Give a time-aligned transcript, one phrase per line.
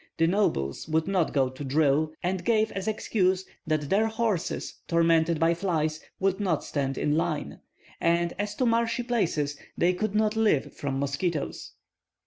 [0.17, 5.39] The nobles would not go to drill, and gave as excuse that their horses tormented
[5.39, 7.59] by flies would not stand in line,
[7.99, 11.73] and as to marshy places they could not live from mosquitoes.